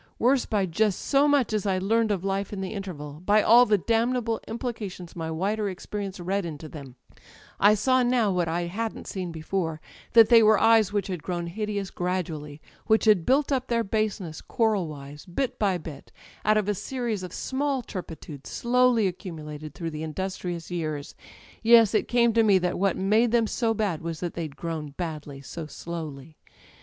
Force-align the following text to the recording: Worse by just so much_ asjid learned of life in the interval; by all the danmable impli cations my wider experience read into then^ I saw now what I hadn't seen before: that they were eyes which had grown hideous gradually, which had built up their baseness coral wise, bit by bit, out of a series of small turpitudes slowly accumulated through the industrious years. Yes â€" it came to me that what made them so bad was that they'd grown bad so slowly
Worse 0.17 0.47
by 0.47 0.65
just 0.65 0.99
so 0.99 1.27
much_ 1.29 1.53
asjid 1.55 1.83
learned 1.83 2.09
of 2.09 2.23
life 2.23 2.51
in 2.51 2.59
the 2.59 2.73
interval; 2.73 3.21
by 3.23 3.43
all 3.43 3.67
the 3.67 3.77
danmable 3.77 4.39
impli 4.47 4.73
cations 4.73 5.15
my 5.15 5.29
wider 5.29 5.69
experience 5.69 6.19
read 6.19 6.43
into 6.43 6.67
then^ 6.67 6.95
I 7.59 7.75
saw 7.75 8.01
now 8.01 8.31
what 8.31 8.47
I 8.47 8.61
hadn't 8.63 9.05
seen 9.05 9.31
before: 9.31 9.79
that 10.13 10.29
they 10.29 10.41
were 10.41 10.57
eyes 10.59 10.91
which 10.91 11.05
had 11.05 11.21
grown 11.21 11.45
hideous 11.45 11.91
gradually, 11.91 12.63
which 12.87 13.05
had 13.05 13.27
built 13.27 13.51
up 13.51 13.67
their 13.67 13.83
baseness 13.83 14.41
coral 14.41 14.87
wise, 14.87 15.27
bit 15.27 15.59
by 15.59 15.77
bit, 15.77 16.11
out 16.43 16.57
of 16.57 16.67
a 16.67 16.73
series 16.73 17.21
of 17.21 17.31
small 17.31 17.83
turpitudes 17.83 18.49
slowly 18.49 19.05
accumulated 19.05 19.75
through 19.75 19.91
the 19.91 20.01
industrious 20.01 20.71
years. 20.71 21.13
Yes 21.61 21.91
â€" 21.91 21.99
it 21.99 22.07
came 22.07 22.33
to 22.33 22.41
me 22.41 22.57
that 22.57 22.79
what 22.79 22.97
made 22.97 23.29
them 23.29 23.45
so 23.45 23.75
bad 23.75 24.01
was 24.01 24.19
that 24.21 24.33
they'd 24.33 24.55
grown 24.55 24.95
bad 24.97 25.25
so 25.43 25.67
slowly 25.67 26.37